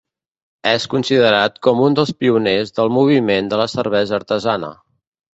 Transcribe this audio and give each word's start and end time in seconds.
És 0.67 0.85
considerat 0.93 1.59
com 1.67 1.83
un 1.87 1.97
dels 1.99 2.13
pioners 2.23 2.71
del 2.79 2.89
moviment 2.95 3.51
de 3.51 3.59
la 3.61 3.67
cervesa 3.75 4.17
artesana. 4.19 4.71